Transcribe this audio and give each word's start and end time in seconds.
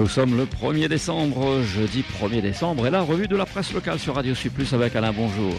Nous 0.00 0.08
sommes 0.08 0.34
le 0.34 0.46
1er 0.46 0.88
décembre, 0.88 1.60
jeudi 1.60 2.02
1er 2.22 2.40
décembre, 2.40 2.86
et 2.86 2.90
la 2.90 3.02
revue 3.02 3.28
de 3.28 3.36
la 3.36 3.44
presse 3.44 3.74
locale 3.74 3.98
sur 3.98 4.14
Radio 4.14 4.32
Plus 4.54 4.72
avec 4.72 4.96
Alain 4.96 5.12
Bonjour. 5.12 5.52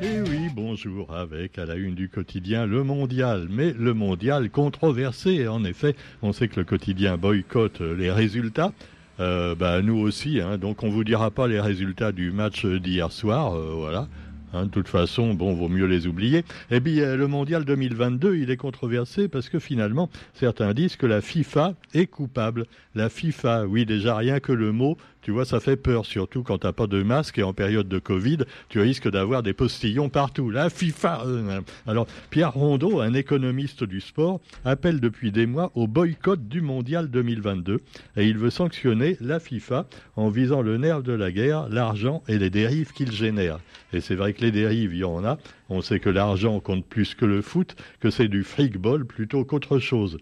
Eh 0.00 0.22
oui, 0.22 0.48
bonjour, 0.56 1.14
avec 1.14 1.58
à 1.58 1.66
la 1.66 1.74
une 1.74 1.94
du 1.94 2.08
quotidien 2.08 2.64
le 2.64 2.82
mondial, 2.82 3.46
mais 3.50 3.74
le 3.78 3.92
mondial 3.92 4.48
controversé. 4.48 5.46
En 5.48 5.64
effet, 5.64 5.96
on 6.22 6.32
sait 6.32 6.48
que 6.48 6.60
le 6.60 6.64
quotidien 6.64 7.18
boycotte 7.18 7.82
les 7.82 8.10
résultats. 8.10 8.72
Euh, 9.20 9.54
bah, 9.54 9.82
nous 9.82 9.98
aussi, 9.98 10.40
hein, 10.40 10.56
donc 10.56 10.82
on 10.82 10.88
vous 10.88 11.04
dira 11.04 11.30
pas 11.30 11.46
les 11.46 11.60
résultats 11.60 12.10
du 12.10 12.32
match 12.32 12.64
d'hier 12.64 13.12
soir, 13.12 13.54
euh, 13.54 13.74
voilà. 13.76 14.08
Hein, 14.54 14.66
de 14.66 14.70
toute 14.70 14.88
façon, 14.88 15.34
bon, 15.34 15.52
vaut 15.52 15.68
mieux 15.68 15.86
les 15.86 16.06
oublier. 16.06 16.44
Et 16.70 16.80
puis 16.80 17.00
euh, 17.00 17.16
le 17.16 17.26
mondial 17.26 17.64
2022, 17.64 18.36
il 18.36 18.50
est 18.50 18.56
controversé 18.56 19.26
parce 19.26 19.48
que 19.48 19.58
finalement, 19.58 20.08
certains 20.32 20.72
disent 20.74 20.94
que 20.94 21.06
la 21.06 21.20
FIFA 21.20 21.74
est 21.92 22.06
coupable. 22.06 22.66
La 22.94 23.08
FIFA, 23.08 23.66
oui, 23.66 23.84
déjà 23.84 24.16
rien 24.16 24.38
que 24.38 24.52
le 24.52 24.70
mot, 24.70 24.96
tu 25.24 25.30
vois, 25.30 25.46
ça 25.46 25.58
fait 25.58 25.76
peur, 25.76 26.04
surtout 26.04 26.42
quand 26.42 26.58
t'as 26.58 26.72
pas 26.72 26.86
de 26.86 27.02
masque 27.02 27.38
et 27.38 27.42
en 27.42 27.54
période 27.54 27.88
de 27.88 27.98
Covid, 27.98 28.40
tu 28.68 28.78
risques 28.78 29.10
d'avoir 29.10 29.42
des 29.42 29.54
postillons 29.54 30.10
partout. 30.10 30.50
La 30.50 30.68
FIFA. 30.68 31.22
Euh, 31.24 31.60
alors, 31.86 32.06
Pierre 32.28 32.52
Rondeau, 32.52 33.00
un 33.00 33.14
économiste 33.14 33.84
du 33.84 34.02
sport, 34.02 34.40
appelle 34.66 35.00
depuis 35.00 35.32
des 35.32 35.46
mois 35.46 35.72
au 35.74 35.86
boycott 35.86 36.46
du 36.46 36.60
mondial 36.60 37.08
2022 37.08 37.80
et 38.18 38.26
il 38.26 38.36
veut 38.36 38.50
sanctionner 38.50 39.16
la 39.22 39.40
FIFA 39.40 39.86
en 40.16 40.28
visant 40.28 40.60
le 40.60 40.76
nerf 40.76 41.02
de 41.02 41.14
la 41.14 41.32
guerre, 41.32 41.70
l'argent 41.70 42.22
et 42.28 42.36
les 42.36 42.50
dérives 42.50 42.92
qu'il 42.92 43.10
génère. 43.10 43.60
Et 43.94 44.02
c'est 44.02 44.16
vrai 44.16 44.34
que 44.34 44.42
les 44.42 44.50
dérives, 44.50 44.92
il 44.92 44.98
y 45.00 45.04
en 45.04 45.24
a. 45.24 45.38
On 45.70 45.80
sait 45.80 46.00
que 46.00 46.10
l'argent 46.10 46.60
compte 46.60 46.84
plus 46.84 47.14
que 47.14 47.24
le 47.24 47.40
foot, 47.40 47.76
que 47.98 48.10
c'est 48.10 48.28
du 48.28 48.44
fric 48.44 48.76
ball 48.76 49.06
plutôt 49.06 49.46
qu'autre 49.46 49.78
chose. 49.78 50.18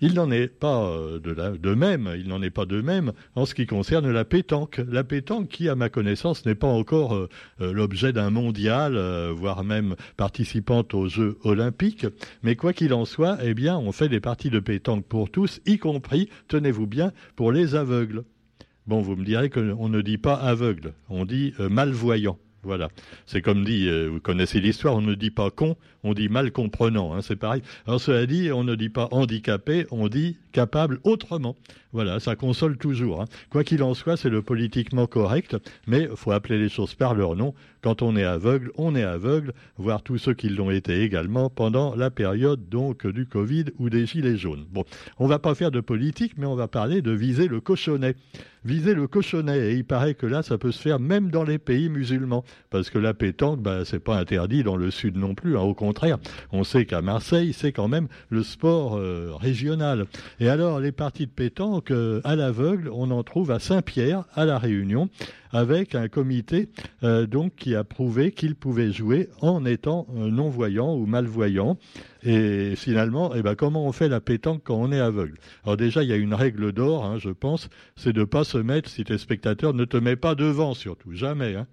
Il 0.00 0.14
n'en 0.14 0.30
est 0.30 0.46
pas 0.46 0.84
euh, 0.84 1.18
de, 1.18 1.74
même, 1.74 2.14
il 2.16 2.28
n'en 2.28 2.40
est 2.40 2.50
pas 2.50 2.66
de 2.66 2.80
même 2.80 3.12
en 3.34 3.46
ce 3.46 3.54
qui 3.54 3.66
concerne 3.66 4.10
la 4.10 4.24
pétanque. 4.24 4.80
La 4.88 5.02
pétanque 5.02 5.48
qui, 5.48 5.68
à 5.68 5.74
ma 5.74 5.88
connaissance, 5.88 6.46
n'est 6.46 6.54
pas 6.54 6.68
encore 6.68 7.16
euh, 7.16 7.28
euh, 7.60 7.72
l'objet 7.72 8.12
d'un 8.12 8.30
mondial, 8.30 8.96
voire 9.32 9.64
même 9.64 9.96
participante 10.16 10.94
aux 10.94 11.08
Jeux 11.08 11.36
olympiques. 11.42 12.06
Mais 12.42 12.54
quoi 12.54 12.72
qu'il 12.72 12.94
en 12.94 13.04
soit, 13.04 13.38
eh 13.42 13.54
bien, 13.54 13.76
on 13.76 13.90
fait 13.90 14.08
des 14.08 14.20
parties 14.20 14.50
de 14.50 14.60
pétanque 14.60 15.04
pour 15.04 15.30
tous, 15.30 15.60
y 15.66 15.78
compris, 15.78 16.28
tenez-vous 16.46 16.86
bien, 16.86 17.12
pour 17.34 17.50
les 17.50 17.74
aveugles. 17.74 18.24
Bon, 18.86 19.00
vous 19.00 19.16
me 19.16 19.24
direz 19.24 19.50
qu'on 19.50 19.88
ne 19.88 20.00
dit 20.00 20.18
pas 20.18 20.34
aveugle, 20.34 20.94
on 21.08 21.24
dit 21.24 21.54
malvoyant. 21.58 22.38
Voilà. 22.62 22.88
C'est 23.26 23.40
comme 23.40 23.64
dit, 23.64 23.88
euh, 23.88 24.08
vous 24.08 24.20
connaissez 24.20 24.60
l'histoire, 24.60 24.94
on 24.94 25.00
ne 25.00 25.14
dit 25.14 25.30
pas 25.30 25.50
con, 25.50 25.76
on 26.02 26.12
dit 26.12 26.28
mal 26.28 26.50
comprenant. 26.50 27.14
Hein, 27.14 27.22
c'est 27.22 27.36
pareil. 27.36 27.62
Alors 27.86 28.00
cela 28.00 28.26
dit, 28.26 28.50
on 28.52 28.64
ne 28.64 28.74
dit 28.74 28.88
pas 28.88 29.08
handicapé, 29.12 29.86
on 29.90 30.08
dit 30.08 30.38
capable 30.58 30.98
autrement. 31.04 31.54
Voilà, 31.92 32.18
ça 32.18 32.34
console 32.34 32.76
toujours. 32.76 33.22
Hein. 33.22 33.26
Quoi 33.48 33.62
qu'il 33.62 33.80
en 33.84 33.94
soit, 33.94 34.16
c'est 34.16 34.28
le 34.28 34.42
politiquement 34.42 35.06
correct, 35.06 35.56
mais 35.86 36.08
faut 36.16 36.32
appeler 36.32 36.58
les 36.58 36.68
choses 36.68 36.94
par 36.94 37.14
leur 37.14 37.36
nom. 37.36 37.54
Quand 37.80 38.02
on 38.02 38.16
est 38.16 38.24
aveugle, 38.24 38.72
on 38.76 38.96
est 38.96 39.04
aveugle, 39.04 39.54
voire 39.76 40.02
tous 40.02 40.18
ceux 40.18 40.34
qui 40.34 40.48
l'ont 40.48 40.70
été 40.70 41.02
également 41.02 41.48
pendant 41.48 41.94
la 41.94 42.10
période 42.10 42.68
donc 42.68 43.06
du 43.06 43.24
Covid 43.26 43.66
ou 43.78 43.88
des 43.88 44.04
gilets 44.04 44.36
jaunes. 44.36 44.66
Bon, 44.72 44.84
on 45.18 45.28
va 45.28 45.38
pas 45.38 45.54
faire 45.54 45.70
de 45.70 45.80
politique, 45.80 46.32
mais 46.36 46.46
on 46.46 46.56
va 46.56 46.66
parler 46.66 47.02
de 47.02 47.12
viser 47.12 47.46
le 47.46 47.60
cochonnet. 47.60 48.16
Viser 48.64 48.94
le 48.94 49.06
cochonnet, 49.06 49.70
et 49.70 49.74
il 49.76 49.84
paraît 49.84 50.14
que 50.14 50.26
là, 50.26 50.42
ça 50.42 50.58
peut 50.58 50.72
se 50.72 50.82
faire 50.82 50.98
même 50.98 51.30
dans 51.30 51.44
les 51.44 51.58
pays 51.58 51.88
musulmans, 51.88 52.44
parce 52.70 52.90
que 52.90 52.98
la 52.98 53.14
pétanque, 53.14 53.62
bah, 53.62 53.84
c'est 53.84 54.02
pas 54.02 54.18
interdit 54.18 54.64
dans 54.64 54.76
le 54.76 54.90
sud 54.90 55.16
non 55.16 55.34
plus. 55.34 55.56
Hein. 55.56 55.60
Au 55.60 55.74
contraire, 55.74 56.18
on 56.50 56.64
sait 56.64 56.84
qu'à 56.84 57.00
Marseille, 57.00 57.52
c'est 57.52 57.70
quand 57.70 57.86
même 57.86 58.08
le 58.28 58.42
sport 58.42 58.96
euh, 58.96 59.30
régional. 59.36 60.06
Et 60.40 60.47
alors, 60.48 60.80
les 60.80 60.92
parties 60.92 61.26
de 61.26 61.32
pétanque 61.32 61.90
euh, 61.90 62.20
à 62.24 62.36
l'aveugle, 62.36 62.90
on 62.92 63.10
en 63.10 63.22
trouve 63.22 63.50
à 63.50 63.58
Saint-Pierre, 63.58 64.24
à 64.34 64.44
La 64.44 64.58
Réunion, 64.58 65.08
avec 65.52 65.94
un 65.94 66.08
comité 66.08 66.68
euh, 67.02 67.26
donc 67.26 67.54
qui 67.56 67.74
a 67.74 67.84
prouvé 67.84 68.32
qu'il 68.32 68.54
pouvait 68.54 68.92
jouer 68.92 69.28
en 69.40 69.64
étant 69.64 70.06
euh, 70.16 70.30
non-voyant 70.30 70.94
ou 70.94 71.06
malvoyant. 71.06 71.76
Et 72.22 72.74
finalement, 72.76 73.32
eh 73.34 73.42
ben, 73.42 73.54
comment 73.54 73.86
on 73.86 73.92
fait 73.92 74.08
la 74.08 74.20
pétanque 74.20 74.62
quand 74.64 74.76
on 74.76 74.92
est 74.92 75.00
aveugle? 75.00 75.38
Alors 75.64 75.76
déjà, 75.76 76.02
il 76.02 76.08
y 76.08 76.12
a 76.12 76.16
une 76.16 76.34
règle 76.34 76.72
d'or, 76.72 77.04
hein, 77.04 77.18
je 77.18 77.30
pense, 77.30 77.68
c'est 77.96 78.12
de 78.12 78.20
ne 78.20 78.24
pas 78.24 78.44
se 78.44 78.58
mettre, 78.58 78.88
si 78.88 79.04
tu 79.04 79.12
es 79.12 79.18
spectateur, 79.18 79.74
ne 79.74 79.84
te 79.84 79.96
mets 79.96 80.16
pas 80.16 80.34
devant 80.34 80.74
surtout, 80.74 81.12
jamais. 81.12 81.56
Hein. 81.56 81.66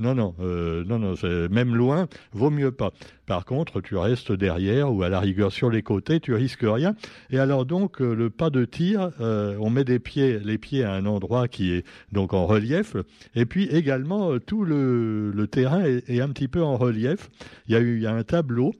Non, 0.00 0.14
non, 0.14 0.34
euh, 0.40 0.82
non, 0.86 0.98
non, 0.98 1.14
même 1.50 1.76
loin, 1.76 2.08
vaut 2.32 2.48
mieux 2.48 2.72
pas. 2.72 2.90
Par 3.26 3.44
contre, 3.44 3.82
tu 3.82 3.96
restes 3.96 4.32
derrière 4.32 4.92
ou 4.92 5.02
à 5.02 5.10
la 5.10 5.20
rigueur 5.20 5.52
sur 5.52 5.70
les 5.70 5.82
côtés, 5.82 6.20
tu 6.20 6.32
risques 6.32 6.64
rien. 6.64 6.96
Et 7.28 7.38
alors 7.38 7.66
donc, 7.66 8.00
euh, 8.00 8.14
le 8.14 8.30
pas 8.30 8.48
de 8.48 8.64
tir, 8.64 9.10
euh, 9.20 9.56
on 9.60 9.68
met 9.68 9.84
les 9.84 9.98
pieds 9.98 10.84
à 10.84 10.92
un 10.94 11.04
endroit 11.04 11.48
qui 11.48 11.72
est 11.72 11.84
donc 12.12 12.32
en 12.32 12.46
relief. 12.46 12.96
Et 13.34 13.44
puis 13.44 13.66
également, 13.66 14.38
tout 14.38 14.64
le, 14.64 15.46
terrain 15.50 15.84
est, 15.84 16.20
un 16.20 16.28
petit 16.30 16.48
peu 16.48 16.62
en 16.62 16.78
relief. 16.78 17.28
Il 17.68 17.74
y 17.74 17.76
a, 17.76 17.80
eu, 17.80 17.96
il 17.96 18.02
y 18.02 18.06
a 18.06 18.14
un 18.14 18.22
tableau 18.22 18.72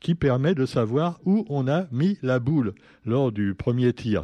qui 0.00 0.14
permet 0.14 0.54
de 0.54 0.66
savoir 0.66 1.20
où 1.24 1.44
on 1.48 1.68
a 1.68 1.86
mis 1.92 2.18
la 2.22 2.38
boule 2.38 2.72
lors 3.04 3.32
du 3.32 3.54
premier 3.54 3.92
tir. 3.92 4.22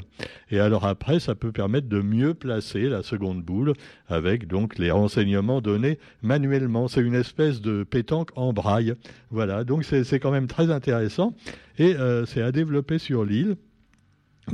Et 0.50 0.59
alors 0.59 0.87
après, 0.87 1.20
ça 1.20 1.34
peut 1.34 1.53
permettre 1.53 1.88
de 1.88 2.00
mieux 2.00 2.34
placer 2.34 2.88
la 2.88 3.03
seconde 3.03 3.42
boule 3.42 3.75
avec 4.09 4.47
donc 4.47 4.78
les 4.78 4.91
renseignements 4.91 5.60
donnés 5.60 5.98
manuellement. 6.22 6.88
C'est 6.88 7.03
une 7.03 7.15
espèce 7.15 7.60
de 7.60 7.84
pétanque 7.84 8.31
en 8.36 8.53
braille. 8.53 8.94
Voilà, 9.31 9.65
donc 9.65 9.84
c'est 9.84 10.20
quand 10.20 10.31
même 10.31 10.47
très 10.47 10.70
intéressant 10.70 11.34
et 11.78 11.94
euh, 11.94 12.25
c'est 12.26 12.42
à 12.42 12.53
développer 12.53 12.98
sur 12.98 13.25
l'île. 13.25 13.56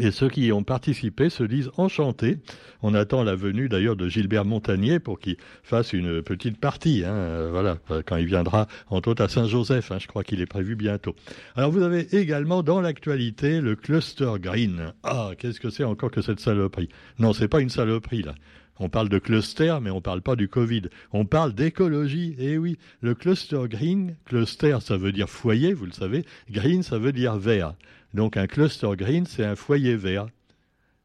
Et 0.00 0.10
ceux 0.10 0.30
qui 0.30 0.46
y 0.46 0.52
ont 0.52 0.62
participé 0.62 1.28
se 1.28 1.44
disent 1.44 1.70
enchantés. 1.76 2.38
On 2.80 2.94
attend 2.94 3.22
la 3.22 3.34
venue 3.34 3.68
d'ailleurs 3.68 3.94
de 3.94 4.08
Gilbert 4.08 4.46
Montagnier 4.46 4.98
pour 4.98 5.20
qu'il 5.20 5.36
fasse 5.62 5.92
une 5.92 6.22
petite 6.22 6.58
partie. 6.58 7.04
Hein, 7.04 7.50
voilà, 7.50 7.76
quand 8.06 8.16
il 8.16 8.24
viendra 8.26 8.68
en 8.88 8.98
autres 8.98 9.22
à 9.22 9.28
Saint-Joseph. 9.28 9.92
Hein, 9.92 9.98
je 9.98 10.06
crois 10.06 10.24
qu'il 10.24 10.40
est 10.40 10.46
prévu 10.46 10.76
bientôt. 10.76 11.14
Alors 11.56 11.70
vous 11.70 11.82
avez 11.82 12.14
également 12.16 12.62
dans 12.62 12.80
l'actualité 12.80 13.60
le 13.60 13.76
cluster 13.76 14.32
green. 14.40 14.94
Ah, 15.02 15.32
qu'est-ce 15.36 15.60
que 15.60 15.68
c'est 15.68 15.84
encore 15.84 16.10
que 16.10 16.22
cette 16.22 16.40
saloperie? 16.40 16.88
Non, 17.18 17.34
c'est 17.34 17.48
pas 17.48 17.60
une 17.60 17.70
saloperie 17.70 18.22
là. 18.22 18.34
On 18.78 18.88
parle 18.88 19.10
de 19.10 19.18
cluster, 19.18 19.76
mais 19.82 19.90
on 19.90 19.96
ne 19.96 20.00
parle 20.00 20.22
pas 20.22 20.34
du 20.34 20.48
Covid. 20.48 20.84
On 21.12 21.26
parle 21.26 21.52
d'écologie. 21.52 22.34
Eh 22.38 22.56
oui, 22.56 22.78
le 23.02 23.14
cluster 23.14 23.60
green, 23.68 24.16
cluster, 24.24 24.78
ça 24.80 24.96
veut 24.96 25.12
dire 25.12 25.28
foyer, 25.28 25.74
vous 25.74 25.84
le 25.84 25.92
savez. 25.92 26.24
Green, 26.50 26.82
ça 26.82 26.98
veut 26.98 27.12
dire 27.12 27.36
vert. 27.36 27.74
Donc 28.14 28.36
un 28.36 28.46
cluster 28.46 28.90
green, 28.96 29.26
c'est 29.26 29.44
un 29.44 29.56
foyer 29.56 29.96
vert. 29.96 30.26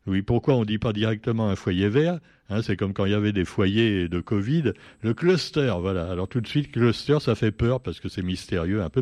Oui, 0.08 0.22
pourquoi 0.22 0.56
on 0.56 0.62
ne 0.62 0.66
dit 0.66 0.78
pas 0.78 0.94
directement 0.94 1.50
un 1.50 1.58
foyer 1.58 1.90
vert 1.90 2.20
hein, 2.50 2.62
C'est 2.62 2.78
comme 2.78 2.94
quand 2.94 3.04
il 3.06 3.12
y 3.12 3.16
avait 3.16 3.34
des 3.34 3.44
foyers 3.44 4.08
de 4.08 4.22
Covid. 4.22 4.72
Le 5.02 5.14
cluster, 5.14 5.74
voilà. 5.82 6.10
Alors 6.10 6.30
tout 6.30 6.40
de 6.40 6.48
suite, 6.48 6.72
cluster, 6.72 7.20
ça 7.20 7.36
fait 7.36 7.52
peur 7.52 7.82
parce 7.82 8.00
que 8.00 8.08
c'est 8.08 8.22
mystérieux 8.22 8.82
un 8.82 8.90
peu. 8.90 9.02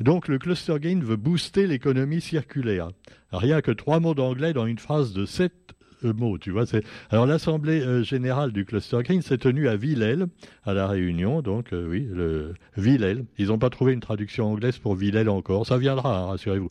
Donc 0.00 0.28
le 0.28 0.38
cluster 0.38 0.76
green 0.80 1.04
veut 1.04 1.16
booster 1.16 1.66
l'économie 1.66 2.22
circulaire. 2.22 2.88
Rien 3.32 3.60
que 3.60 3.70
trois 3.70 4.00
mots 4.00 4.14
d'anglais 4.14 4.54
dans 4.54 4.66
une 4.66 4.78
phrase 4.78 5.12
de 5.12 5.26
sept 5.26 5.73
mots, 6.12 6.38
tu 6.38 6.50
vois. 6.50 6.64
Alors 7.10 7.26
l'assemblée 7.26 7.80
euh, 7.80 8.02
générale 8.02 8.52
du 8.52 8.64
cluster 8.64 8.98
green 9.02 9.22
s'est 9.22 9.38
tenue 9.38 9.68
à 9.68 9.76
Villèle, 9.76 10.26
à 10.64 10.74
la 10.74 10.86
Réunion, 10.86 11.42
donc 11.42 11.72
euh, 11.72 11.88
oui, 11.88 12.06
le 12.10 12.54
Villèle. 12.76 13.24
Ils 13.38 13.48
n'ont 13.48 13.58
pas 13.58 13.70
trouvé 13.70 13.92
une 13.92 14.00
traduction 14.00 14.46
anglaise 14.46 14.78
pour 14.78 14.94
Villèle 14.94 15.28
encore, 15.28 15.66
ça 15.66 15.78
viendra, 15.78 16.18
hein, 16.18 16.26
rassurez-vous. 16.26 16.68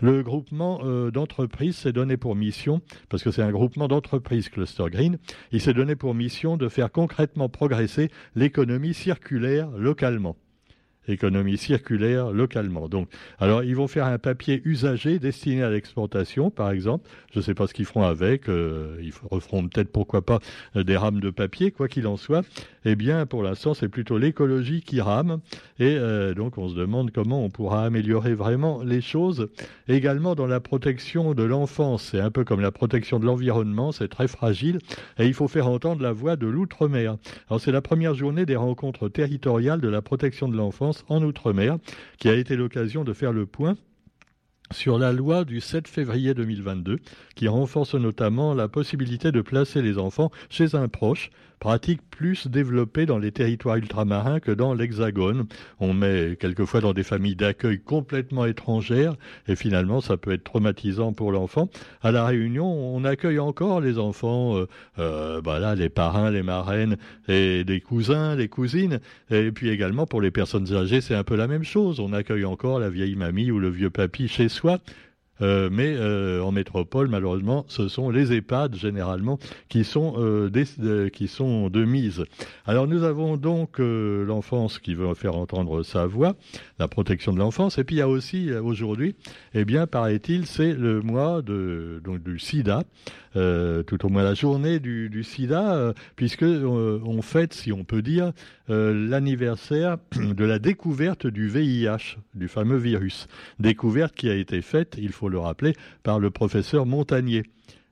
Le 0.00 0.22
groupement 0.22 0.80
euh, 0.84 1.10
d'entreprises 1.10 1.76
s'est 1.76 1.92
donné 1.92 2.16
pour 2.16 2.36
mission, 2.36 2.80
parce 3.08 3.22
que 3.22 3.30
c'est 3.30 3.42
un 3.42 3.52
groupement 3.52 3.88
d'entreprises 3.88 4.48
cluster 4.48 4.84
green, 4.90 5.18
il 5.52 5.60
s'est 5.60 5.74
donné 5.74 5.96
pour 5.96 6.14
mission 6.14 6.56
de 6.56 6.68
faire 6.68 6.90
concrètement 6.90 7.48
progresser 7.48 8.10
l'économie 8.34 8.94
circulaire 8.94 9.68
localement 9.76 10.36
économie 11.08 11.58
circulaire 11.58 12.30
localement. 12.30 12.88
Donc, 12.88 13.08
alors 13.38 13.62
ils 13.62 13.76
vont 13.76 13.88
faire 13.88 14.06
un 14.06 14.18
papier 14.18 14.62
usagé 14.64 15.18
destiné 15.18 15.62
à 15.62 15.70
l'exportation, 15.70 16.50
par 16.50 16.70
exemple. 16.70 17.08
Je 17.32 17.38
ne 17.38 17.44
sais 17.44 17.54
pas 17.54 17.66
ce 17.66 17.74
qu'ils 17.74 17.84
feront 17.84 18.02
avec. 18.02 18.48
Euh, 18.48 18.98
ils 19.02 19.12
referont 19.30 19.66
peut-être, 19.68 19.90
pourquoi 19.90 20.22
pas, 20.22 20.40
euh, 20.76 20.84
des 20.84 20.96
rames 20.96 21.20
de 21.20 21.30
papier, 21.30 21.70
quoi 21.70 21.88
qu'il 21.88 22.06
en 22.06 22.16
soit. 22.16 22.44
Eh 22.84 22.96
bien, 22.96 23.26
pour 23.26 23.42
l'instant, 23.42 23.74
c'est 23.74 23.88
plutôt 23.88 24.18
l'écologie 24.18 24.80
qui 24.80 25.00
rame. 25.00 25.40
Et 25.78 25.96
euh, 25.98 26.34
donc, 26.34 26.58
on 26.58 26.68
se 26.68 26.74
demande 26.74 27.10
comment 27.10 27.44
on 27.44 27.50
pourra 27.50 27.84
améliorer 27.84 28.34
vraiment 28.34 28.82
les 28.82 29.00
choses. 29.00 29.48
Également 29.88 30.34
dans 30.34 30.46
la 30.46 30.60
protection 30.60 31.34
de 31.34 31.42
l'enfance, 31.42 32.08
c'est 32.10 32.20
un 32.20 32.30
peu 32.30 32.44
comme 32.44 32.60
la 32.60 32.70
protection 32.70 33.18
de 33.18 33.26
l'environnement, 33.26 33.92
c'est 33.92 34.08
très 34.08 34.28
fragile. 34.28 34.78
Et 35.18 35.26
il 35.26 35.34
faut 35.34 35.48
faire 35.48 35.68
entendre 35.68 36.02
la 36.02 36.12
voix 36.12 36.36
de 36.36 36.46
l'outre-mer. 36.46 37.16
Alors, 37.48 37.60
c'est 37.60 37.72
la 37.72 37.82
première 37.82 38.14
journée 38.14 38.46
des 38.46 38.56
rencontres 38.56 39.08
territoriales 39.08 39.80
de 39.80 39.88
la 39.88 40.02
protection 40.02 40.48
de 40.48 40.56
l'enfance 40.56 40.95
en 41.08 41.22
Outre-mer, 41.22 41.78
qui 42.18 42.28
a 42.28 42.34
été 42.34 42.56
l'occasion 42.56 43.04
de 43.04 43.12
faire 43.12 43.32
le 43.32 43.46
point 43.46 43.76
sur 44.72 44.98
la 44.98 45.12
loi 45.12 45.44
du 45.44 45.60
7 45.60 45.86
février 45.86 46.34
2022, 46.34 46.98
qui 47.34 47.48
renforce 47.48 47.94
notamment 47.94 48.54
la 48.54 48.68
possibilité 48.68 49.30
de 49.30 49.40
placer 49.40 49.82
les 49.82 49.98
enfants 49.98 50.30
chez 50.50 50.74
un 50.74 50.88
proche 50.88 51.30
pratique 51.58 52.00
plus 52.10 52.46
développée 52.46 53.06
dans 53.06 53.18
les 53.18 53.32
territoires 53.32 53.76
ultramarins 53.76 54.40
que 54.40 54.50
dans 54.50 54.74
l'Hexagone. 54.74 55.46
On 55.80 55.92
met 55.92 56.36
quelquefois 56.38 56.80
dans 56.80 56.92
des 56.92 57.02
familles 57.02 57.36
d'accueil 57.36 57.80
complètement 57.80 58.46
étrangères 58.46 59.14
et 59.48 59.56
finalement 59.56 60.00
ça 60.00 60.16
peut 60.16 60.32
être 60.32 60.44
traumatisant 60.44 61.12
pour 61.12 61.32
l'enfant. 61.32 61.68
À 62.02 62.12
la 62.12 62.24
Réunion, 62.26 62.66
on 62.66 63.04
accueille 63.04 63.38
encore 63.38 63.80
les 63.80 63.98
enfants, 63.98 64.56
euh, 64.56 64.66
euh 64.98 65.40
bah 65.40 65.74
les 65.74 65.88
parrains, 65.88 66.30
les 66.30 66.42
marraines 66.42 66.96
et 67.28 67.64
des 67.64 67.80
cousins, 67.80 68.36
les 68.36 68.48
cousines. 68.48 69.00
Et 69.30 69.50
puis 69.52 69.68
également 69.68 70.06
pour 70.06 70.20
les 70.20 70.30
personnes 70.30 70.72
âgées, 70.74 71.00
c'est 71.00 71.14
un 71.14 71.24
peu 71.24 71.36
la 71.36 71.48
même 71.48 71.64
chose. 71.64 72.00
On 72.00 72.12
accueille 72.12 72.44
encore 72.44 72.78
la 72.78 72.90
vieille 72.90 73.16
mamie 73.16 73.50
ou 73.50 73.58
le 73.58 73.70
vieux 73.70 73.90
papy 73.90 74.28
chez 74.28 74.48
soi. 74.48 74.78
Euh, 75.42 75.68
mais 75.70 75.94
euh, 75.96 76.42
en 76.42 76.52
métropole, 76.52 77.08
malheureusement, 77.08 77.64
ce 77.68 77.88
sont 77.88 78.10
les 78.10 78.32
EHPAD 78.32 78.74
généralement 78.76 79.38
qui 79.68 79.84
sont, 79.84 80.14
euh, 80.18 81.10
qui 81.10 81.28
sont 81.28 81.68
de 81.68 81.84
mise. 81.84 82.24
Alors 82.64 82.86
nous 82.86 83.04
avons 83.04 83.36
donc 83.36 83.78
l'enfance 83.78 84.78
qui 84.78 84.94
veut 84.94 85.12
faire 85.14 85.36
entendre 85.36 85.82
sa 85.82 86.06
voix, 86.06 86.34
la 86.78 86.88
protection 86.88 87.32
de 87.32 87.38
l'enfance, 87.38 87.78
et 87.78 87.84
puis 87.84 87.96
il 87.96 87.98
y 87.98 88.02
a 88.02 88.08
aussi 88.08 88.52
aujourd'hui, 88.52 89.14
eh 89.54 89.64
bien, 89.64 89.86
paraît-il, 89.86 90.46
c'est 90.46 90.72
le 90.72 91.02
mois 91.02 91.42
de, 91.42 92.00
donc, 92.04 92.22
du 92.22 92.38
SIDA. 92.38 92.82
Euh, 93.36 93.82
tout 93.82 94.06
au 94.06 94.08
moins 94.08 94.22
la 94.22 94.34
journée 94.34 94.80
du, 94.80 95.22
sida, 95.22 95.74
euh, 95.74 95.92
puisque 96.16 96.42
euh, 96.42 97.00
on 97.04 97.20
fête, 97.20 97.52
si 97.52 97.72
on 97.72 97.84
peut 97.84 98.02
dire, 98.02 98.32
l'anniversaire 98.68 99.98
de 100.16 100.44
la 100.44 100.58
découverte 100.58 101.26
du 101.26 101.48
VIH, 101.48 102.16
du 102.34 102.48
fameux 102.48 102.78
virus. 102.78 103.28
Découverte 103.58 104.14
qui 104.14 104.30
a 104.30 104.34
été 104.34 104.62
faite, 104.62 104.96
il 104.98 105.12
faut 105.12 105.28
le 105.28 105.38
rappeler, 105.38 105.74
par 106.02 106.18
le 106.18 106.30
professeur 106.30 106.86
Montagnier 106.86 107.44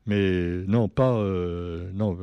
mais 0.07 0.65
non, 0.67 0.89
pas, 0.89 1.15
euh, 1.15 1.89
non, 1.95 2.19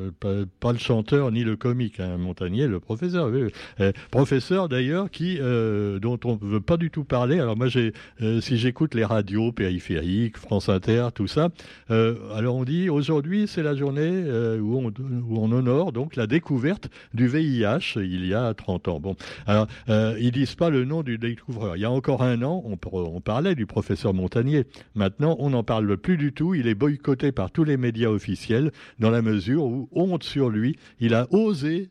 pas, 0.60 0.72
le 0.72 0.78
chanteur 0.78 1.32
ni 1.32 1.44
le 1.44 1.56
comique, 1.56 2.00
hein, 2.00 2.18
Montagnier, 2.18 2.68
le 2.68 2.80
professeur. 2.80 3.32
Euh, 3.80 3.92
professeur 4.12 4.70
d'ailleurs 4.70 5.10
qui, 5.10 5.38
euh, 5.40 6.00
dont 6.00 6.20
on 6.26 6.34
ne 6.34 6.52
veut 6.52 6.62
pas 6.62 6.78
du 6.78 6.92
tout 6.92 7.04
parler. 7.04 7.40
Alors 7.40 7.58
moi, 7.58 7.68
j'ai, 7.68 7.94
si 8.42 8.58
j'écoute 8.58 8.94
les 8.94 9.06
radios 9.06 9.52
périphériques, 9.52 10.38
France 10.38 10.70
Inter, 10.70 11.08
tout 11.14 11.28
ça, 11.28 11.50
alors 11.90 12.56
on 12.56 12.64
dit 12.64 12.90
aujourd'hui 12.90 13.48
c'est 13.48 13.64
la 13.64 13.76
journée 13.76 14.24
où 14.60 14.78
on, 14.78 15.52
honore 15.52 15.92
donc 15.92 16.16
la 16.16 16.28
découverte 16.28 16.90
du 17.14 17.28
VIH 17.28 17.98
il 17.98 18.26
y 18.26 18.34
a 18.34 18.54
30 18.54 18.88
ans. 18.88 19.00
Bon, 19.00 19.16
alors 19.48 19.68
ils 19.88 20.32
disent 20.32 20.56
pas 20.56 20.70
le 20.70 20.86
nom 20.86 21.04
du 21.04 21.18
découvreur. 21.18 21.76
Il 21.76 21.82
y 21.82 21.86
a 21.86 21.92
encore 21.92 22.22
un 22.24 22.42
an, 22.44 22.64
on, 22.66 22.78
on 22.94 23.22
parlait 23.22 23.56
du 23.56 23.66
professeur 23.66 24.14
Montagnier. 24.14 24.66
Maintenant, 24.96 25.36
on 25.40 25.50
n'en 25.50 25.64
parle 25.64 25.98
plus 25.98 26.18
du 26.18 26.34
tout. 26.34 26.54
Il 26.54 26.68
est 26.68 26.76
boycotté 26.76 27.32
par 27.32 27.52
tous 27.52 27.64
les 27.72 27.78
médias 27.78 28.10
officiels, 28.10 28.72
dans 29.00 29.10
la 29.10 29.22
mesure 29.22 29.64
où, 29.64 29.90
honte 29.94 30.24
sur 30.24 30.50
lui, 30.50 30.78
il 31.00 31.14
a 31.14 31.28
osé 31.34 31.90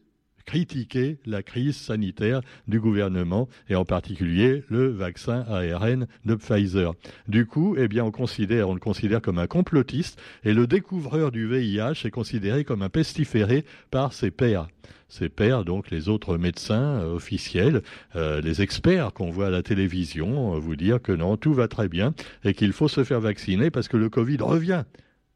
critiquer 0.50 1.18
la 1.26 1.42
crise 1.42 1.76
sanitaire 1.76 2.40
du 2.66 2.80
gouvernement 2.80 3.48
et 3.68 3.76
en 3.76 3.84
particulier 3.84 4.64
le 4.68 4.88
vaccin 4.88 5.44
ARN 5.48 6.06
de 6.24 6.34
Pfizer. 6.34 6.94
Du 7.28 7.46
coup, 7.46 7.76
eh 7.78 7.86
bien, 7.86 8.02
on 8.02 8.74
le 8.74 8.80
considère 8.80 9.22
comme 9.22 9.38
un 9.38 9.46
complotiste 9.46 10.20
et 10.42 10.52
le 10.52 10.66
découvreur 10.66 11.30
du 11.30 11.46
VIH 11.46 12.04
est 12.04 12.10
considéré 12.10 12.64
comme 12.64 12.82
un 12.82 12.88
pestiféré 12.88 13.64
par 13.92 14.12
ses 14.12 14.32
pairs. 14.32 14.66
Ses 15.08 15.28
pairs, 15.28 15.64
donc 15.64 15.90
les 15.90 16.08
autres 16.08 16.36
médecins 16.36 17.00
euh, 17.00 17.14
officiels, 17.14 17.82
euh, 18.14 18.40
les 18.40 18.62
experts 18.62 19.12
qu'on 19.12 19.30
voit 19.30 19.48
à 19.48 19.50
la 19.50 19.62
télévision, 19.62 20.54
euh, 20.54 20.58
vous 20.58 20.76
dire 20.76 21.02
que 21.02 21.10
non, 21.10 21.36
tout 21.36 21.52
va 21.52 21.66
très 21.66 21.88
bien 21.88 22.14
et 22.44 22.54
qu'il 22.54 22.72
faut 22.72 22.86
se 22.86 23.02
faire 23.02 23.20
vacciner 23.20 23.70
parce 23.70 23.88
que 23.88 23.96
le 23.96 24.08
Covid 24.08 24.38
revient. 24.40 24.84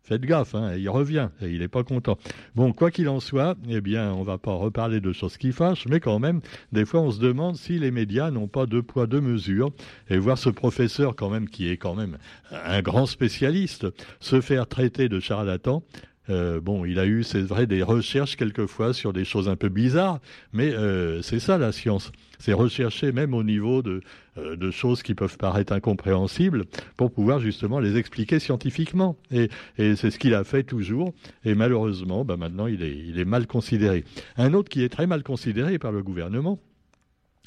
Faites 0.07 0.21
gaffe, 0.21 0.55
hein, 0.55 0.75
il 0.77 0.91
revient 0.91 1.31
et 1.41 1.49
il 1.49 1.61
n'est 1.61 1.69
pas 1.69 1.83
content. 1.83 2.19
Bon, 2.55 2.75
quoi 2.75 2.91
qu'il 2.91 3.09
en 3.09 3.21
soit, 3.21 3.57
eh 3.71 3.81
bien, 3.81 4.13
on 4.13 4.23
va 4.23 4.37
pas 4.37 4.53
reparler 4.53 5.01
de 5.01 5.13
choses 5.13 5.39
qui 5.39 5.51
fâchent, 5.51 5.87
mais 5.89 5.99
quand 5.99 6.19
même, 6.19 6.43
des 6.73 6.85
fois, 6.85 7.01
on 7.01 7.11
se 7.11 7.19
demande 7.21 7.57
si 7.57 7.79
les 7.79 7.91
médias 7.91 8.31
n'ont 8.31 8.47
pas 8.47 8.67
deux 8.67 8.83
poids, 8.83 9.07
deux 9.07 9.23
mesures. 9.23 9.73
Et 10.11 10.19
voir 10.19 10.37
ce 10.37 10.51
professeur, 10.51 11.17
quand 11.17 11.31
même, 11.31 11.49
qui 11.49 11.71
est 11.71 11.79
quand 11.79 11.95
même 11.95 12.19
un 12.51 12.83
grand 12.83 13.07
spécialiste, 13.07 13.87
se 14.21 14.43
faire 14.43 14.67
traiter 14.67 15.09
de 15.09 15.21
charlatan, 15.21 15.83
euh, 16.31 16.61
bon, 16.61 16.85
il 16.85 16.99
a 16.99 17.07
eu, 17.07 17.23
c'est 17.23 17.43
vrai, 17.43 17.67
des 17.67 17.83
recherches 17.83 18.37
quelquefois 18.37 18.95
sur 18.95 19.13
des 19.13 19.25
choses 19.25 19.49
un 19.49 19.57
peu 19.57 19.69
bizarres, 19.69 20.21
mais 20.53 20.73
euh, 20.73 21.23
c'est 21.23 21.39
ça 21.39 21.59
la 21.59 21.73
science. 21.73 22.13
C'est 22.39 22.53
rechercher 22.53 23.13
même 23.13 23.35
au 23.35 23.43
niveau 23.43 23.83
de, 23.83 24.01
euh, 24.39 24.57
de, 24.57 24.71
choses 24.71 25.03
qui 25.03 25.15
peuvent 25.15 25.37
paraître 25.37 25.73
incompréhensibles 25.73 26.65
pour 26.97 27.13
pouvoir 27.13 27.41
justement 27.41 27.79
les 27.79 27.97
expliquer 27.97 28.39
scientifiquement. 28.39 29.17
Et, 29.31 29.51
et 29.79 29.97
c'est 29.97 30.11
ce 30.11 30.19
qu'il 30.19 30.35
a 30.35 30.45
fait 30.45 30.63
toujours. 30.63 31.13
Et 31.45 31.55
malheureusement, 31.55 32.25
bah 32.25 32.37
maintenant, 32.37 32.67
il 32.67 32.83
est, 32.83 32.97
il 32.97 33.19
est 33.19 33.25
mal 33.25 33.47
considéré. 33.47 34.05
Un 34.37 34.55
autre 34.55 34.69
qui 34.69 34.83
est 34.83 34.89
très 34.89 35.07
mal 35.07 35.23
considéré 35.23 35.79
par 35.79 35.93
le 35.93 36.03
gouvernement, 36.03 36.59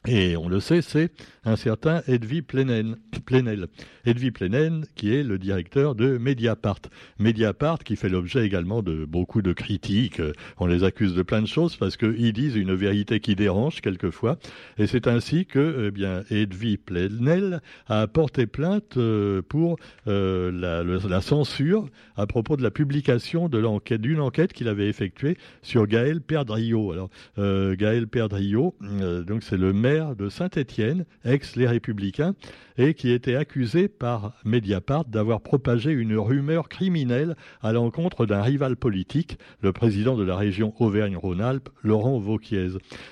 et 0.08 0.38
on 0.38 0.48
le 0.48 0.60
sait, 0.60 0.82
c'est 0.82 1.12
un 1.44 1.56
certain 1.56 2.02
Edwy 2.08 2.42
Plenel. 2.42 2.96
Edwy 4.06 4.32
Plenel, 4.32 4.86
qui 4.96 5.14
est 5.14 5.24
le 5.24 5.38
directeur 5.38 5.96
de 5.96 6.18
Mediapart. 6.18 6.80
Mediapart, 7.20 7.80
qui 7.80 7.96
fait 7.96 8.10
l'objet 8.10 8.46
également 8.46 8.82
de 8.82 9.06
beaucoup 9.06 9.42
de 9.42 9.54
critiques. 9.54 10.22
On 10.60 10.66
les 10.66 10.84
accuse 10.84 11.14
de 11.14 11.24
plein 11.24 11.42
de 11.42 11.48
choses 11.48 11.76
parce 11.76 11.98
qu'ils 11.98 12.34
disent 12.34 12.56
une 12.56 12.74
vérité 12.74 13.20
qui 13.20 13.36
dérange 13.36 13.82
quelquefois. 13.82 14.38
Et 14.78 14.88
c'est 14.88 15.08
ainsi 15.08 15.46
que, 15.46 15.88
eh 15.88 15.92
bien, 15.92 16.24
Plenel 16.86 17.62
a 17.88 18.08
porté 18.08 18.48
plainte 18.48 18.98
euh, 18.98 19.42
pour 19.42 19.78
euh, 20.08 20.52
la, 20.52 21.22
censure 21.22 21.88
à 22.16 22.28
propos 22.28 22.56
de 22.56 22.64
la 22.64 22.72
publication 22.72 23.50
de 23.50 23.58
l'enquête, 23.58 24.02
d'une 24.02 24.22
enquête 24.22 24.54
qu'il 24.54 24.68
avait 24.68 24.88
effectuée 24.88 25.38
sur 25.62 25.88
Gaël 25.88 26.22
Perdriau. 26.22 26.92
Alors, 26.92 27.10
euh, 27.38 27.76
Gaël 27.76 28.08
Perdriau, 28.08 28.76
donc 29.26 29.44
c'est 29.44 29.58
le 29.58 29.74
maire 29.74 29.97
de 30.16 30.30
Saint-Étienne, 30.30 31.06
ex 31.26 31.56
les 31.56 31.68
Républicains, 31.68 32.36
et 32.78 32.94
qui 32.94 33.12
était 33.12 33.36
accusé 33.36 33.88
par 33.88 34.34
Mediapart 34.46 35.06
d'avoir 35.06 35.42
propagé 35.42 35.92
une 35.92 36.16
rumeur 36.16 36.70
criminelle 36.70 37.36
à 37.62 37.74
l'encontre 37.74 38.26
d'un 38.26 38.42
rival 38.42 38.76
politique, 38.76 39.38
le 39.62 39.74
président 39.74 40.16
de 40.16 40.24
la 40.24 40.36
région 40.36 40.74
Auvergne-Rhône-Alpes, 40.80 41.70
Laurent 41.84 42.20
Vauquiez. 42.20 42.70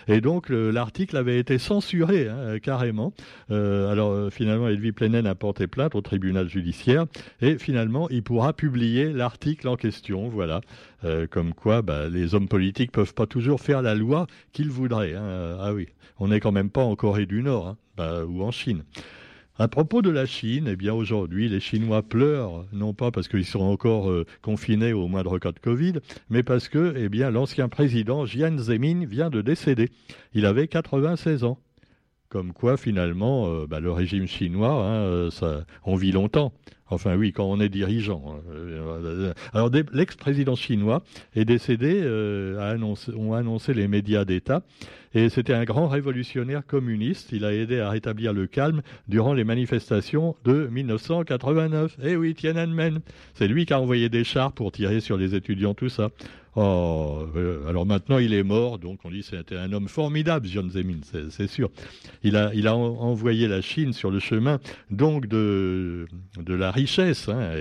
Et 0.08 0.22
donc 0.22 0.50
l'article 0.50 1.18
avait 1.18 1.40
été 1.40 1.58
censuré 1.58 2.28
hein, 2.30 2.60
carrément. 2.60 3.14
Euh, 3.52 3.92
alors 3.92 4.12
euh, 4.12 4.30
finalement, 4.30 4.68
Edwy 4.68 4.92
Plenen 4.92 5.26
a 5.26 5.36
porté 5.36 5.68
plainte 5.68 5.96
au 5.96 6.02
tribunal 6.02 6.48
judiciaire 6.48 7.06
et 7.42 7.58
finalement, 7.58 8.10
il 8.10 8.24
pourra 8.24 8.54
publier 8.54 9.12
l'article 9.12 9.68
en 9.68 9.76
question. 9.76 10.30
Voilà. 10.30 10.62
Euh, 11.04 11.28
comme 11.28 11.54
quoi, 11.54 11.82
bah, 11.82 12.10
les 12.10 12.34
hommes 12.34 12.48
politiques 12.48 12.92
peuvent 12.92 13.14
pas 13.14 13.28
toujours 13.28 13.62
faire 13.62 13.82
la 13.82 13.96
loi 13.96 14.28
qu'ils 14.54 14.70
voudraient. 14.70 15.14
Hein. 15.14 15.58
Ah 15.60 15.74
oui, 15.74 15.88
on 16.20 16.30
n'est 16.30 16.40
quand 16.40 16.52
même 16.52 16.65
pas 16.70 16.84
en 16.84 16.96
Corée 16.96 17.26
du 17.26 17.42
Nord 17.42 17.68
hein, 17.68 17.78
bah, 17.98 18.26
ou 18.26 18.44
en 18.44 18.52
Chine. 18.52 18.84
À 19.58 19.70
propos 19.70 20.02
de 20.02 20.10
la 20.10 20.26
Chine, 20.26 20.68
eh 20.70 20.76
bien 20.76 20.94
aujourd'hui, 20.94 21.48
les 21.48 21.62
Chinois 21.62 22.04
pleurent, 22.04 22.66
non 22.74 22.94
pas 22.94 23.12
parce 23.12 23.30
qu'ils 23.30 23.46
sont 23.46 23.62
encore 23.62 24.12
euh, 24.12 24.26
confinés 24.42 24.92
au 24.92 25.08
moindre 25.08 25.40
cas 25.40 25.54
de 25.54 25.60
Covid, 25.60 25.94
mais 26.30 26.44
parce 26.44 26.68
que, 26.68 26.94
eh 26.98 27.08
l'ancien 27.32 27.70
président 27.70 28.26
Jian 28.26 28.58
Zemin 28.58 29.06
vient 29.06 29.30
de 29.30 29.42
décéder. 29.42 29.92
Il 30.34 30.46
avait 30.46 30.68
96 30.68 31.46
ans. 31.46 31.58
Comme 32.30 32.54
quoi, 32.54 32.76
finalement, 32.78 33.48
euh, 33.48 33.68
bah, 33.68 33.80
le 33.80 33.92
régime 33.92 34.28
chinois, 34.28 34.74
hein, 34.74 35.04
euh, 35.04 35.62
on 35.86 35.96
vit 35.96 36.12
longtemps. 36.12 36.54
Enfin 36.88 37.16
oui, 37.16 37.32
quand 37.32 37.46
on 37.46 37.60
est 37.60 37.70
dirigeant. 37.70 38.24
Hein. 38.28 39.34
Alors 39.54 39.72
l'ex-président 39.92 40.56
chinois 40.56 41.02
est 41.36 41.46
décédé, 41.46 42.04
ont 43.18 43.34
annoncé 43.34 43.74
les 43.74 43.88
médias 43.88 44.24
d'État. 44.24 44.62
Et 45.16 45.30
c'était 45.30 45.54
un 45.54 45.64
grand 45.64 45.88
révolutionnaire 45.88 46.66
communiste. 46.68 47.32
Il 47.32 47.46
a 47.46 47.54
aidé 47.54 47.80
à 47.80 47.90
rétablir 47.90 48.34
le 48.34 48.48
calme 48.48 48.82
durant 49.08 49.34
les 49.34 49.46
manifestations 49.46 50.36
de 50.44 50.68
1989. 50.68 51.98
Eh 52.04 52.18
oui, 52.18 52.36
Tiananmen. 52.36 53.00
C'est 53.34 53.48
lui 53.48 53.66
qui 53.66 53.74
a 53.74 53.80
envoyé 53.80 54.10
des 54.10 54.26
chars 54.26 54.52
pour 54.52 54.74
tirer 54.74 55.00
sur 55.00 55.16
les 55.16 55.34
étudiants, 55.34 55.74
tout 55.74 55.88
ça. 55.88 56.10
Oh, 56.58 57.28
euh, 57.36 57.68
alors 57.68 57.86
maintenant 57.86 58.18
il 58.18 58.34
est 58.34 58.44
mort, 58.44 58.80
donc 58.80 59.00
on 59.04 59.12
dit 59.12 59.24
c'était 59.24 59.58
un 59.58 59.74
homme 59.74 59.90
formidable, 59.90 60.48
Jiang 60.48 60.70
Zemin, 60.70 61.00
c'est 61.30 61.48
sûr. 61.48 61.70
Il 62.24 62.38
a, 62.38 62.76
envoyé 62.76 63.50
la 63.50 63.60
Chine 63.60 63.92
sur 63.92 64.10
le 64.10 64.20
chemin 64.20 64.60
donc 64.90 65.28
de, 65.28 66.08
la 66.48 66.72
richesse, 66.72 67.28
hein, 67.28 67.52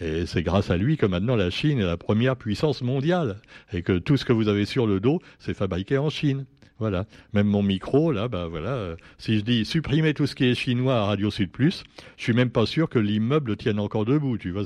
et, 0.00 0.26
c'est 0.26 0.42
grâce 0.42 0.70
à 0.70 0.76
lui 0.76 0.96
que 0.96 1.06
maintenant 1.06 1.36
la 1.36 1.50
Chine 1.50 1.78
est 1.78 1.84
la 1.84 1.96
première 1.96 2.34
puissance 2.34 2.82
mondiale, 2.82 3.36
et 3.72 3.82
que 3.82 3.98
tout 3.98 4.16
ce 4.16 4.24
que 4.24 4.32
vous 4.32 4.48
avez 4.48 4.64
sur 4.64 4.86
le 4.86 4.98
dos, 4.98 5.20
c'est 5.38 5.54
fabriqué 5.54 5.96
en 5.98 6.10
Chine. 6.10 6.44
Voilà. 6.80 7.04
Même 7.34 7.46
mon 7.46 7.62
micro, 7.62 8.10
là, 8.10 8.26
bah 8.26 8.48
voilà. 8.48 8.70
Euh, 8.70 8.96
si 9.18 9.38
je 9.38 9.44
dis 9.44 9.66
supprimer 9.66 10.14
tout 10.14 10.26
ce 10.26 10.34
qui 10.34 10.46
est 10.46 10.54
chinois 10.54 10.96
à 10.96 11.04
Radio 11.04 11.30
Sud 11.30 11.50
Plus, 11.50 11.84
je 12.16 12.22
suis 12.22 12.32
même 12.32 12.48
pas 12.48 12.64
sûr 12.64 12.88
que 12.88 12.98
l'immeuble 12.98 13.54
tienne 13.58 13.78
encore 13.78 14.06
debout. 14.06 14.38
Tu 14.38 14.50
vois. 14.50 14.64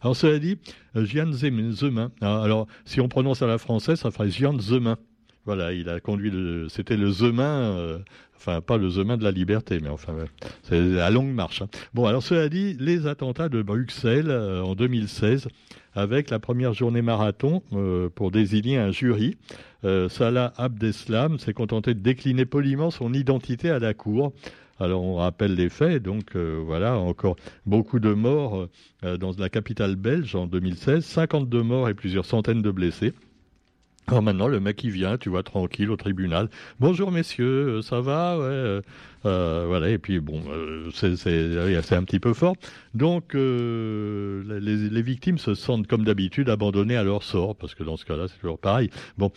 Alors 0.00 0.14
cela 0.14 0.38
dit, 0.38 0.58
euh, 0.94 1.04
Jian 1.04 1.32
Zemin. 1.32 2.12
Ah, 2.20 2.40
alors, 2.40 2.68
si 2.94 3.00
on 3.00 3.08
prononce 3.08 3.42
à 3.42 3.48
la 3.48 3.58
française, 3.58 3.98
ça 3.98 4.12
ferait 4.12 4.30
Jian 4.30 4.56
Zemin. 4.60 4.96
Voilà, 5.46 5.72
il 5.72 5.88
a 5.88 5.98
conduit 5.98 6.30
c'était 6.68 6.96
le 6.96 7.10
Zemin, 7.10 7.74
euh, 7.76 7.98
enfin 8.36 8.60
pas 8.60 8.76
le 8.76 8.88
Zemin 8.88 9.16
de 9.16 9.24
la 9.24 9.32
liberté, 9.32 9.80
mais 9.82 9.88
enfin 9.88 10.14
c'est 10.62 10.80
la 10.80 11.10
longue 11.10 11.34
marche. 11.34 11.60
Hein. 11.60 11.66
Bon, 11.92 12.06
alors 12.06 12.22
cela 12.22 12.48
dit, 12.48 12.76
les 12.78 13.08
attentats 13.08 13.48
de 13.48 13.62
Bruxelles 13.62 14.30
euh, 14.30 14.62
en 14.62 14.76
2016, 14.76 15.48
avec 15.96 16.30
la 16.30 16.38
première 16.38 16.72
journée 16.72 17.02
marathon 17.02 17.64
euh, 17.72 18.08
pour 18.14 18.30
désigner 18.30 18.78
un 18.78 18.92
jury, 18.92 19.36
Salah 20.08 20.54
Abdeslam 20.56 21.38
s'est 21.38 21.52
contenté 21.52 21.92
de 21.92 22.00
décliner 22.00 22.46
poliment 22.46 22.90
son 22.90 23.12
identité 23.12 23.68
à 23.68 23.78
la 23.78 23.92
cour. 23.92 24.32
Alors 24.80 25.02
on 25.02 25.16
rappelle 25.16 25.54
les 25.54 25.68
faits, 25.68 26.02
donc 26.02 26.36
voilà, 26.36 26.98
encore 26.98 27.36
beaucoup 27.64 28.00
de 28.00 28.12
morts 28.12 28.68
dans 29.02 29.32
la 29.38 29.48
capitale 29.48 29.96
belge 29.96 30.34
en 30.34 30.46
2016, 30.46 31.04
52 31.04 31.62
morts 31.62 31.88
et 31.88 31.94
plusieurs 31.94 32.24
centaines 32.24 32.62
de 32.62 32.70
blessés. 32.70 33.12
Alors 34.06 34.22
maintenant, 34.22 34.48
le 34.48 34.60
mec 34.60 34.84
il 34.84 34.90
vient, 34.90 35.16
tu 35.16 35.30
vois, 35.30 35.42
tranquille 35.42 35.90
au 35.90 35.96
tribunal. 35.96 36.50
Bonjour 36.78 37.10
messieurs, 37.10 37.78
euh, 37.78 37.82
ça 37.82 38.02
va? 38.02 38.34
Euh, 38.36 38.82
euh, 39.24 39.64
Voilà, 39.66 39.88
et 39.88 39.96
puis 39.96 40.20
bon, 40.20 40.42
c'est 40.92 41.06
un 41.08 42.04
petit 42.04 42.20
peu 42.20 42.34
fort. 42.34 42.54
Donc, 42.92 43.32
les, 43.32 45.02
victimes 45.02 45.38
se 45.38 45.54
sentent 45.54 45.86
comme 45.86 46.04
d'habitude 46.04 46.50
abandonnées 46.50 46.96
à 46.96 47.02
leur 47.02 47.22
sort, 47.22 47.56
parce 47.56 47.74
que 47.74 47.82
dans 47.82 47.96
ce 47.96 48.04
cas-là, 48.04 48.28
c'est 48.28 48.38
toujours 48.38 48.58
pareil. 48.58 48.90
Bon, 49.16 49.32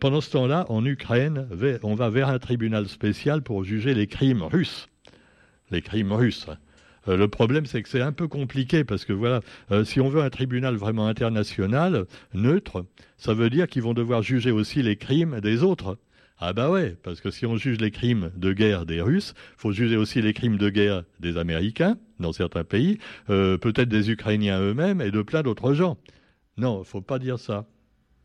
pendant 0.00 0.20
ce 0.20 0.30
temps-là, 0.30 0.66
en 0.68 0.84
Ukraine, 0.84 1.48
on 1.82 1.94
va 1.96 2.08
vers 2.08 2.28
un 2.28 2.38
tribunal 2.38 2.86
spécial 2.86 3.42
pour 3.42 3.64
juger 3.64 3.92
les 3.92 4.06
crimes 4.06 4.42
russes. 4.44 4.88
Les 5.72 5.82
crimes 5.82 6.12
russes. 6.12 6.46
Euh, 7.08 7.16
le 7.16 7.28
problème, 7.28 7.66
c'est 7.66 7.82
que 7.82 7.88
c'est 7.88 8.00
un 8.00 8.12
peu 8.12 8.28
compliqué 8.28 8.84
parce 8.84 9.04
que 9.04 9.12
voilà, 9.12 9.40
euh, 9.70 9.84
si 9.84 10.00
on 10.00 10.08
veut 10.08 10.22
un 10.22 10.30
tribunal 10.30 10.76
vraiment 10.76 11.06
international, 11.06 12.06
neutre, 12.34 12.84
ça 13.16 13.34
veut 13.34 13.50
dire 13.50 13.66
qu'ils 13.66 13.82
vont 13.82 13.94
devoir 13.94 14.22
juger 14.22 14.50
aussi 14.50 14.82
les 14.82 14.96
crimes 14.96 15.40
des 15.40 15.62
autres. 15.62 15.98
Ah 16.38 16.52
bah 16.52 16.70
ouais, 16.70 16.96
parce 17.02 17.20
que 17.20 17.30
si 17.30 17.46
on 17.46 17.56
juge 17.56 17.78
les 17.80 17.92
crimes 17.92 18.32
de 18.36 18.52
guerre 18.52 18.84
des 18.84 19.00
Russes, 19.00 19.34
faut 19.56 19.70
juger 19.70 19.96
aussi 19.96 20.20
les 20.22 20.32
crimes 20.32 20.56
de 20.58 20.70
guerre 20.70 21.04
des 21.20 21.36
Américains 21.36 21.96
dans 22.18 22.32
certains 22.32 22.64
pays, 22.64 22.98
euh, 23.30 23.58
peut-être 23.58 23.88
des 23.88 24.10
Ukrainiens 24.10 24.60
eux-mêmes 24.60 25.00
et 25.00 25.12
de 25.12 25.22
plein 25.22 25.42
d'autres 25.42 25.72
gens. 25.72 25.98
Non, 26.56 26.82
faut 26.82 27.00
pas 27.00 27.20
dire 27.20 27.38
ça. 27.38 27.66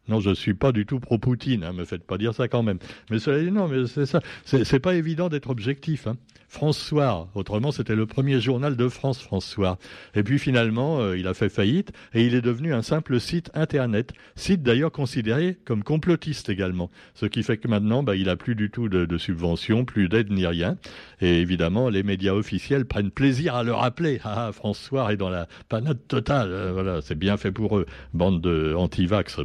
Non, 0.07 0.19
je 0.19 0.33
suis 0.33 0.53
pas 0.53 0.71
du 0.71 0.85
tout 0.85 0.99
pro-Poutine, 0.99 1.63
hein, 1.63 1.73
me 1.73 1.85
faites 1.85 2.03
pas 2.03 2.17
dire 2.17 2.33
ça 2.33 2.47
quand 2.47 2.63
même. 2.63 2.79
Mais 3.09 3.19
cela 3.19 3.43
dit, 3.43 3.51
non, 3.51 3.67
mais 3.67 3.87
c'est 3.87 4.05
ça. 4.05 4.21
C'est 4.45 4.79
pas 4.79 4.95
évident 4.95 5.29
d'être 5.29 5.49
objectif. 5.49 6.07
Hein. 6.07 6.17
France 6.47 6.77
Soir. 6.77 7.27
Autrement, 7.35 7.71
c'était 7.71 7.95
le 7.95 8.05
premier 8.05 8.39
journal 8.39 8.75
de 8.77 8.87
France, 8.87 9.19
Soir. 9.41 9.77
Et 10.15 10.23
puis 10.23 10.39
finalement, 10.39 10.99
euh, 10.99 11.17
il 11.17 11.27
a 11.27 11.33
fait 11.33 11.49
faillite 11.49 11.91
et 12.13 12.25
il 12.25 12.33
est 12.33 12.41
devenu 12.41 12.73
un 12.73 12.81
simple 12.81 13.19
site 13.19 13.51
internet. 13.53 14.13
Site 14.35 14.63
d'ailleurs 14.63 14.91
considéré 14.91 15.57
comme 15.65 15.83
complotiste 15.83 16.49
également. 16.49 16.89
Ce 17.13 17.25
qui 17.25 17.43
fait 17.43 17.57
que 17.57 17.67
maintenant, 17.67 18.01
bah, 18.03 18.15
il 18.15 18.29
a 18.29 18.35
plus 18.35 18.55
du 18.55 18.69
tout 18.69 18.87
de, 18.87 19.17
subventions, 19.17 19.85
plus 19.85 20.07
d'aide 20.07 20.31
ni 20.31 20.45
rien. 20.45 20.77
Et 21.21 21.41
évidemment, 21.41 21.89
les 21.89 22.03
médias 22.03 22.33
officiels 22.33 22.85
prennent 22.85 23.11
plaisir 23.11 23.55
à 23.55 23.63
le 23.63 23.73
rappeler. 23.73 24.19
Ah, 24.23 24.51
France 24.53 24.79
Soir 24.79 25.11
est 25.11 25.17
dans 25.17 25.29
la 25.29 25.47
panade 25.69 25.99
totale. 26.07 26.49
Euh, 26.51 26.71
voilà, 26.71 27.01
c'est 27.01 27.15
bien 27.15 27.37
fait 27.37 27.51
pour 27.51 27.77
eux. 27.77 27.85
Bande 28.13 28.41
de 28.41 28.73
anti-vax. 28.73 29.41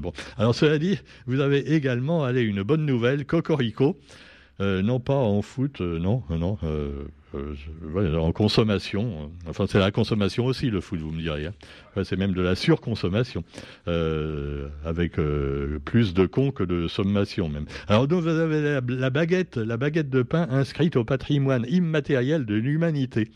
Cela 0.52 0.78
dit, 0.78 0.98
vous 1.26 1.40
avez 1.40 1.74
également, 1.74 2.24
allez, 2.24 2.42
une 2.42 2.62
bonne 2.62 2.86
nouvelle. 2.86 3.24
Cocorico. 3.26 3.98
Euh, 4.60 4.82
non 4.82 5.00
pas 5.00 5.16
en 5.16 5.42
foot, 5.42 5.80
euh, 5.80 5.98
non, 5.98 6.22
euh, 6.30 7.04
non, 7.34 8.18
en 8.20 8.32
consommation. 8.32 9.32
Enfin, 9.48 9.66
c'est 9.66 9.78
la 9.78 9.90
consommation 9.90 10.44
aussi, 10.44 10.70
le 10.70 10.80
foot, 10.80 11.00
vous 11.00 11.10
me 11.10 11.20
direz. 11.20 11.46
Hein. 11.46 12.04
c'est 12.04 12.16
même 12.16 12.32
de 12.32 12.42
la 12.42 12.54
surconsommation, 12.54 13.42
avec 13.86 15.16
plus 15.84 16.14
de 16.14 16.26
cons 16.26 16.50
que 16.50 16.62
de 16.62 16.86
sommation 16.86 17.48
même. 17.48 17.64
Alors, 17.88 18.06
donc, 18.06 18.22
vous 18.22 18.28
avez 18.28 18.80
la, 18.86 19.10
baguette, 19.10 19.56
la 19.56 19.76
baguette 19.76 20.10
de 20.10 20.22
pain 20.22 20.46
inscrite 20.50 20.96
au 20.96 21.04
patrimoine 21.04 21.66
immatériel 21.68 22.44
de 22.44 22.54
l'humanité. 22.54 23.30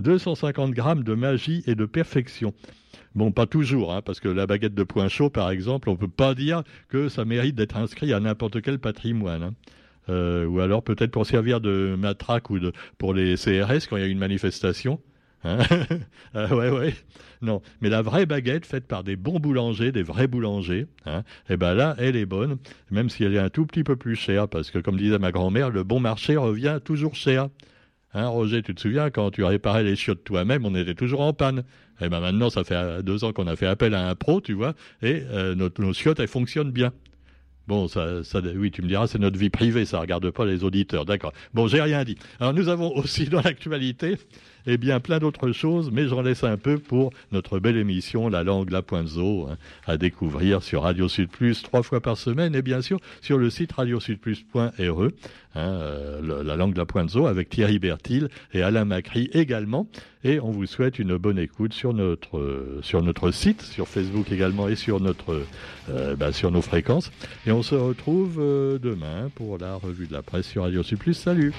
250 0.00 0.72
grammes 0.72 1.04
de 1.04 1.14
magie 1.14 1.62
et 1.66 1.74
de 1.74 1.84
perfection. 1.84 2.54
Bon, 3.14 3.30
pas 3.30 3.46
toujours, 3.46 3.94
hein, 3.94 4.02
parce 4.02 4.18
que 4.18 4.28
la 4.28 4.46
baguette 4.46 4.74
de 4.74 4.82
point 4.82 5.08
chaud, 5.08 5.30
par 5.30 5.50
exemple, 5.50 5.88
on 5.88 5.92
ne 5.92 5.98
peut 5.98 6.08
pas 6.08 6.34
dire 6.34 6.64
que 6.88 7.08
ça 7.08 7.24
mérite 7.24 7.54
d'être 7.54 7.76
inscrit 7.76 8.12
à 8.12 8.20
n'importe 8.20 8.60
quel 8.60 8.78
patrimoine. 8.78 9.42
Hein. 9.42 9.54
Euh, 10.10 10.46
ou 10.46 10.60
alors 10.60 10.82
peut-être 10.82 11.12
pour 11.12 11.24
servir 11.24 11.60
de 11.60 11.96
matraque 11.98 12.50
ou 12.50 12.58
de, 12.58 12.72
pour 12.98 13.14
les 13.14 13.36
CRS 13.36 13.86
quand 13.88 13.96
il 13.96 14.00
y 14.00 14.06
a 14.06 14.08
une 14.08 14.18
manifestation. 14.18 15.00
Hein 15.44 15.58
ah 16.34 16.54
ouais, 16.54 16.70
ouais. 16.70 16.94
Non, 17.42 17.62
mais 17.80 17.88
la 17.88 18.02
vraie 18.02 18.26
baguette 18.26 18.66
faite 18.66 18.86
par 18.86 19.04
des 19.04 19.16
bons 19.16 19.38
boulangers, 19.38 19.92
des 19.92 20.02
vrais 20.02 20.26
boulangers, 20.26 20.86
hein, 21.06 21.22
eh 21.50 21.56
ben 21.56 21.74
là, 21.74 21.94
elle 21.98 22.16
est 22.16 22.26
bonne, 22.26 22.56
même 22.90 23.10
si 23.10 23.24
elle 23.24 23.34
est 23.34 23.38
un 23.38 23.50
tout 23.50 23.66
petit 23.66 23.84
peu 23.84 23.96
plus 23.96 24.16
chère, 24.16 24.48
parce 24.48 24.70
que 24.70 24.78
comme 24.78 24.96
disait 24.96 25.18
ma 25.18 25.32
grand-mère, 25.32 25.70
le 25.70 25.84
bon 25.84 26.00
marché 26.00 26.36
revient 26.36 26.80
toujours 26.82 27.14
cher. 27.14 27.48
Hein, 28.14 28.28
Roger, 28.28 28.62
tu 28.62 28.74
te 28.74 28.80
souviens, 28.80 29.10
quand 29.10 29.32
tu 29.32 29.42
réparais 29.42 29.82
les 29.82 29.96
chiottes 29.96 30.22
toi-même, 30.22 30.64
on 30.64 30.74
était 30.76 30.94
toujours 30.94 31.20
en 31.20 31.32
panne. 31.32 31.64
Eh 32.00 32.08
ben 32.08 32.20
maintenant, 32.20 32.48
ça 32.48 32.62
fait 32.64 33.02
deux 33.02 33.24
ans 33.24 33.32
qu'on 33.32 33.48
a 33.48 33.56
fait 33.56 33.66
appel 33.66 33.94
à 33.94 34.08
un 34.08 34.14
pro, 34.14 34.40
tu 34.40 34.52
vois, 34.52 34.74
et 35.02 35.22
euh, 35.30 35.54
nos, 35.54 35.92
chiottes, 35.92 36.20
elles 36.20 36.28
fonctionnent 36.28 36.70
bien. 36.70 36.92
Bon, 37.66 37.88
ça, 37.88 38.20
oui, 38.56 38.70
tu 38.70 38.82
me 38.82 38.88
diras, 38.88 39.06
c'est 39.06 39.18
notre 39.18 39.38
vie 39.38 39.50
privée, 39.50 39.84
ça 39.84 39.98
regarde 39.98 40.30
pas 40.30 40.44
les 40.44 40.64
auditeurs, 40.64 41.04
d'accord. 41.04 41.32
Bon, 41.54 41.66
j'ai 41.66 41.80
rien 41.80 42.04
dit. 42.04 42.16
Alors, 42.38 42.52
nous 42.52 42.68
avons 42.68 42.94
aussi 42.96 43.26
dans 43.26 43.40
l'actualité 43.40 44.16
et 44.66 44.76
bien 44.76 45.00
plein 45.00 45.18
d'autres 45.18 45.52
choses, 45.52 45.90
mais 45.92 46.08
j'en 46.08 46.22
laisse 46.22 46.44
un 46.44 46.56
peu 46.56 46.78
pour 46.78 47.12
notre 47.32 47.58
belle 47.58 47.76
émission 47.76 48.28
La 48.28 48.42
langue, 48.42 48.70
la 48.70 48.82
pointe 48.82 49.08
zo, 49.08 49.46
hein, 49.48 49.56
à 49.86 49.96
découvrir 49.96 50.62
sur 50.62 50.82
Radio 50.82 51.08
Sud 51.08 51.28
Plus 51.28 51.62
trois 51.62 51.82
fois 51.82 52.00
par 52.00 52.16
semaine 52.16 52.54
et 52.54 52.62
bien 52.62 52.82
sûr 52.82 52.98
sur 53.20 53.38
le 53.38 53.50
site 53.50 53.72
radiosudplus.re, 53.72 54.60
hein, 54.62 55.10
euh, 55.56 56.42
la 56.42 56.56
langue, 56.56 56.76
la 56.76 56.86
pointe 56.86 57.10
zo 57.10 57.26
avec 57.26 57.48
Thierry 57.48 57.78
Bertil 57.78 58.28
et 58.52 58.62
Alain 58.62 58.84
Macri 58.84 59.30
également. 59.32 59.86
Et 60.22 60.40
on 60.40 60.50
vous 60.50 60.66
souhaite 60.66 60.98
une 60.98 61.18
bonne 61.18 61.38
écoute 61.38 61.74
sur 61.74 61.92
notre, 61.92 62.38
euh, 62.38 62.80
sur 62.82 63.02
notre 63.02 63.30
site, 63.30 63.60
sur 63.60 63.88
Facebook 63.88 64.32
également 64.32 64.68
et 64.68 64.76
sur, 64.76 65.00
notre, 65.00 65.42
euh, 65.90 66.16
bah, 66.16 66.32
sur 66.32 66.50
nos 66.50 66.62
fréquences. 66.62 67.12
Et 67.46 67.52
on 67.52 67.62
se 67.62 67.74
retrouve 67.74 68.38
demain 68.82 69.30
pour 69.34 69.58
la 69.58 69.74
revue 69.74 70.06
de 70.06 70.12
la 70.12 70.22
presse 70.22 70.46
sur 70.46 70.62
Radio 70.62 70.82
Sud 70.82 70.98
Plus. 70.98 71.14
Salut! 71.14 71.52